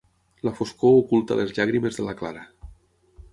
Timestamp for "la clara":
2.09-2.43